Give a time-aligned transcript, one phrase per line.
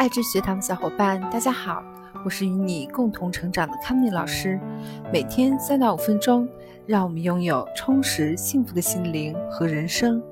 [0.00, 1.84] 爱智学堂的小伙伴，大家好，
[2.24, 4.58] 我是与你共同成长的康妮老师。
[5.12, 6.48] 每天三到五分钟，
[6.86, 10.22] 让我们拥有充实幸福的心灵和人生。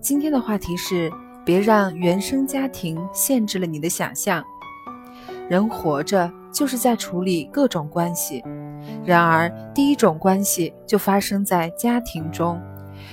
[0.00, 1.12] 今天的话题是：
[1.44, 4.42] 别让原生家庭限制了你的想象。
[5.48, 8.42] 人活着就是在处理各种关系，
[9.04, 12.60] 然而第一种关系就发生在家庭中，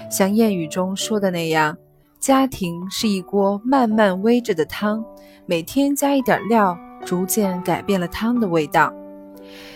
[0.09, 1.77] 像谚语中说的那样。
[2.19, 5.03] 家庭是一锅慢慢煨着的汤，
[5.51, 8.89] 每天加一点料，逐渐改变了汤的味道。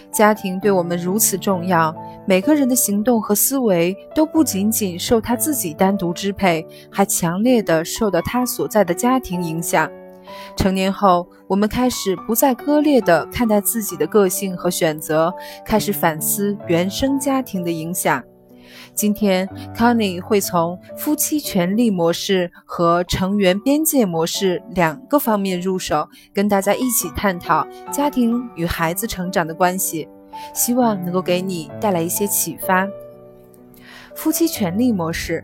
[0.10, 1.94] 家庭对我们如此重要，
[2.26, 9.92] 每个人的行动和思维都不仅仅受他自己单独支配，还强烈的受到他所在的家庭影响。
[10.56, 15.34] 成年后，我们开始不再割裂地看待自己的个性和选择，
[15.66, 18.23] 开始反思原生家庭的影响。
[18.95, 30.08] 今天，Connie 会从夫妻权利模式和成员边界模式两个方面入手，跟大家一起探讨家庭与孩子成长的关系，
[30.53, 32.88] 希望能够给你带来一些启发。
[34.16, 35.44] 夫妻权利模式，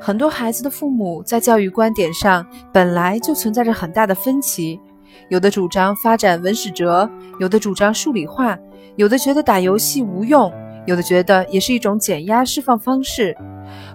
[0.00, 4.80] 很多孩子的父母在教育观点上本来就存在着很大的分歧，
[5.28, 8.58] 有的主张发展文史哲，有的主张数理化，
[8.96, 10.50] 有的觉得打游戏无用。
[10.86, 13.36] 有的觉得也是一种减压释放方式，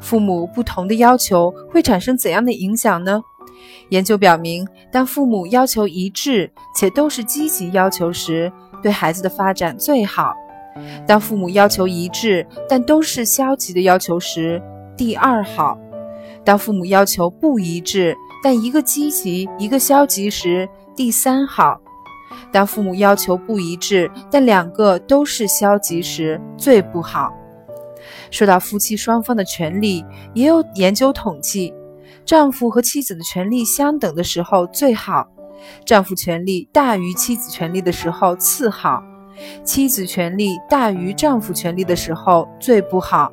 [0.01, 3.21] 父母不同的要求会产生怎样的影响呢？
[3.89, 8.51] 研究表明，当父母要求一致且都是积极要求时，
[8.81, 10.31] 对孩子的发展最好；
[11.05, 14.61] 当父母要求一致但都是消极的要求时，
[14.95, 15.77] 第二好；
[16.43, 21.79] 当父母要求不一致但一个积极一个消极时，第三好。
[22.51, 27.33] 当父母要求不一致，但两个都是消极时，最不好。
[28.31, 31.73] 说到夫妻双方的权利，也有研究统计，
[32.25, 35.27] 丈夫和妻子的权利相等的时候最好，
[35.85, 39.03] 丈夫权利大于妻子权利的时候次好，
[39.63, 43.31] 妻子权利大于丈夫权利的时候最不好。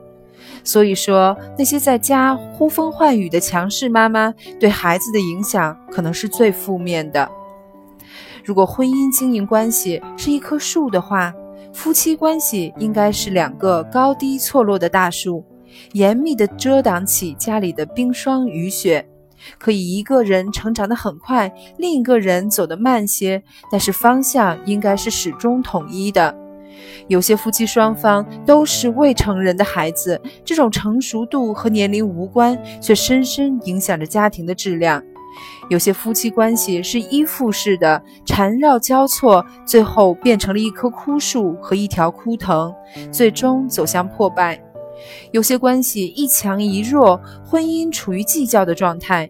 [0.62, 7.28] 所以说，那些在家呼风唤雨的强势妈妈，对孩子的影响可能是最负面的。
[8.46, 11.34] 如果婚姻经营关系是一棵树的话，
[11.72, 15.44] 夫妻关系应该是两个高低错落的大树，
[15.94, 19.04] 严密地遮挡起家里的冰霜雨雪，
[19.58, 26.32] 可以一个人成长得很快，另一个人走得慢些，但是方向应该是始终统一的。
[27.08, 35.02] 有些夫妻双方都是未成人的孩子，这种成熟度和年龄无关，却深深影响着家庭的质量。
[35.68, 42.72] 有些夫妻关系是依附式的，缠绕交错，最后变成了一棵枯树和一条枯藤，
[43.10, 44.62] 最终走向破败。
[45.32, 49.28] 有些关系一强一弱，婚姻处于计较的状态。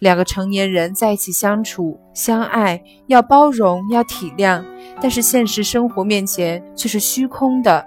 [0.00, 4.62] 两个成年人在一起相处、相爱，要包容，要体谅，
[5.00, 7.82] 但是现实生活面前却是虚空的。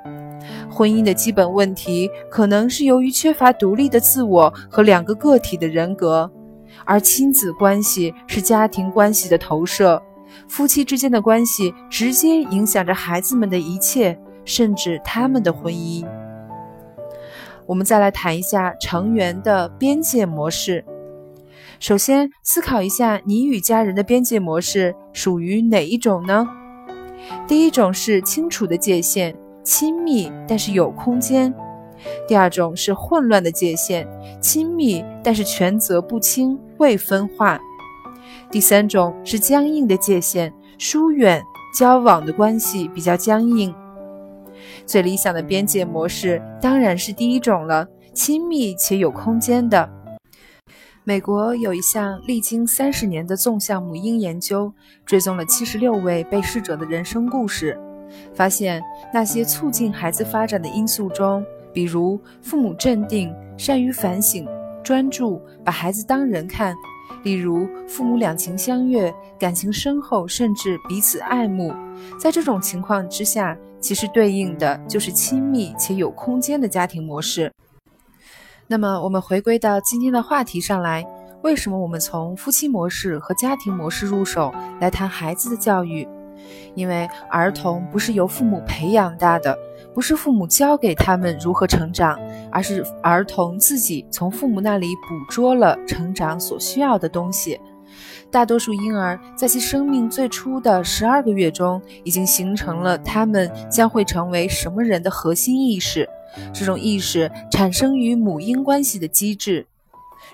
[0.72, 6.30] 婚姻的基本问题，可能是由于缺乏独立的自我和两个个体的人格。
[6.90, 10.02] 而亲子关系是家庭关系的投射，
[10.48, 16.04] 夫妻之间的关系直接影响着孩子们的一切，甚至他们的婚姻。
[17.68, 20.84] 我们再来谈一下成员的边界模式。
[21.80, 26.48] 首先，思考一下你与家人的边界模式属于哪一种呢？
[27.48, 31.54] 第一种是清楚的界限，亲密但是有空间。
[32.28, 34.08] 第二种是混乱的界限，
[34.42, 37.60] 亲密但是权责不清、未分化。
[38.52, 41.42] 第三种是僵硬的界限，疏远
[41.78, 43.74] 交往的关系比较僵硬。
[44.86, 49.88] 最理想的边界模式当然是第一种了，亲密且有空间的。
[51.04, 54.72] 美国有一项历经三十年的纵向母婴研究，
[55.06, 57.80] 追踪了七十六位被试者的人生故事，
[58.34, 58.82] 发现
[59.14, 61.44] 那些促进孩子发展的因素中。
[61.72, 64.48] 比如父母镇定、善于反省、
[64.90, 66.74] 专注，把孩子当人看；
[67.22, 71.72] 例如父母两情相悦、感情深厚，甚至彼此爱慕。
[72.20, 77.54] 在这种情况之下，其实对应的就是亲密且有空间的家庭模式。
[78.66, 81.06] 那么，我们回归到今天的话题上来，
[81.44, 86.08] 为什么我们从夫妻模式和家庭模式入手来谈孩子的教育？
[86.76, 89.58] 因为儿童不是由父母培养大的。
[89.92, 92.18] 不是父母教给他们如何成长，
[92.52, 97.60] 而是儿童自己从父母那里捕捉了成长所需要的东西。
[98.32, 106.08] 大多数婴儿在其生命最初的十二个月中，已经形成了他们将会成为什么人的核心意识。
[106.54, 109.66] 这种意识产生于母婴关系的机制。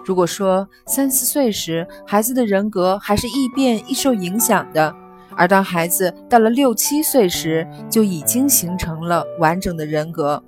[0.04, 4.94] 如果说三四岁时孩子的人格还是易变易受影响的，
[5.38, 10.44] 而当孩子到了六七岁时，就已经形成了完整的人格。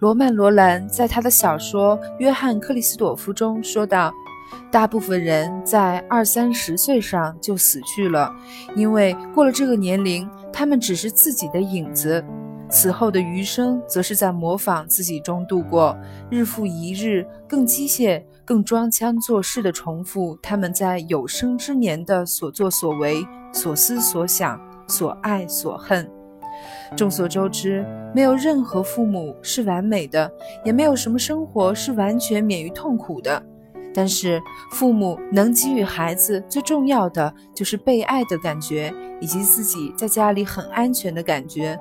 [0.00, 4.12] 罗曼·罗兰在他的小说《约翰·克里斯朵夫》中说道
[4.70, 8.30] ：“大部分人在二三十岁上就死去了，
[8.76, 12.22] 因为过了这个年龄，他们只是自己的影子。
[12.68, 15.96] 此后的余生，则是在模仿自己中度过，
[16.28, 26.10] 日复一日，更机械、更装腔作势地重复他们在有生之年的所作所为、所思所想、所爱所恨。”
[26.96, 30.30] 众所周知，没有任何父母是完美的，
[30.64, 33.42] 也没有什么生活是完全免于痛苦的。
[33.94, 34.42] 但是，
[34.72, 41.78] 父母能给予孩子最重要的就是被爱的感觉，以及自己在家里很安全的感觉。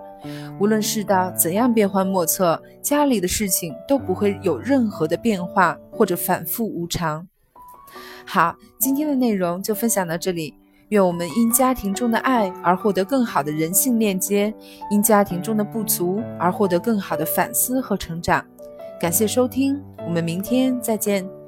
[0.60, 7.28] 无论世道怎样变幻莫测，家里的事情都不会有任何的变化或者反复无常。
[8.26, 10.54] 好，今天的内容就分享到这里。
[10.90, 14.54] 愿我们因家庭中的爱而获得更好的人性链接，
[14.92, 18.46] 因家庭中的不足而获得更好的反思和成长。
[19.00, 21.43] 感谢收听，我们明天再见。